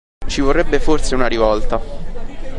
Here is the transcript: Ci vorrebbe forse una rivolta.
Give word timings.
Ci 0.25 0.41
vorrebbe 0.41 0.79
forse 0.79 1.13
una 1.13 1.27
rivolta. 1.27 1.79